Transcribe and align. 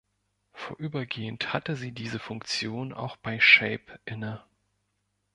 Vorübergehend 0.53 1.53
hatte 1.53 1.75
sie 1.75 1.91
diese 1.91 2.17
Funktion 2.17 2.91
auch 2.91 3.17
bei 3.17 3.39
Shape 3.39 3.99
inne. 4.03 4.43